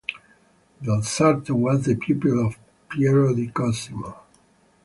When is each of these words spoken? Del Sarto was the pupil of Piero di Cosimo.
Del 0.81 1.03
Sarto 1.03 1.53
was 1.53 1.83
the 1.85 1.93
pupil 1.93 2.47
of 2.47 2.57
Piero 2.89 3.35
di 3.35 3.51
Cosimo. 3.51 4.15